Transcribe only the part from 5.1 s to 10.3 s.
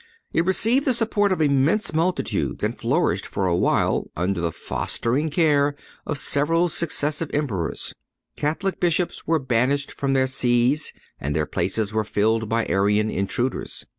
care of several successive emperors. Catholic Bishops were banished from their